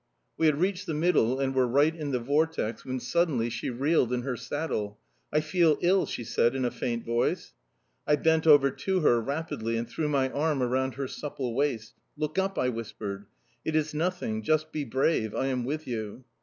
[0.35, 4.11] We had reached the middle and were right in the vortex, when suddenly she reeled
[4.11, 4.97] in her saddle.
[5.31, 7.53] "I feel ill!" she said in a faint voice.
[8.07, 11.93] I bent over to her rapidly and threw my arm around her supple waist.
[12.17, 13.27] "Look up!" I whispered.
[13.63, 15.35] "It is nothing; just be brave!
[15.35, 16.23] I am with you."